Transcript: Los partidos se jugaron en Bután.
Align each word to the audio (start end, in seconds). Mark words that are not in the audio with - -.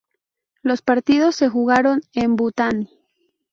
Los 0.63 0.81
partidos 0.81 1.35
se 1.35 1.47
jugaron 1.47 2.01
en 2.15 2.35
Bután. 2.35 2.89